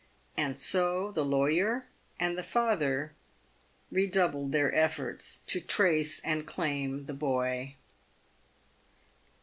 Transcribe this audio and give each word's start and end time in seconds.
And 0.35 0.57
so 0.57 1.11
the 1.11 1.23
lawyer 1.23 1.85
and 2.19 2.35
the 2.35 2.41
father 2.41 3.13
redoubled 3.91 4.51
their 4.51 4.73
efforts 4.73 5.41
to 5.45 5.59
trace 5.61 6.19
and 6.21 6.47
claim 6.47 7.05
the 7.05 7.13
boy. 7.13 7.75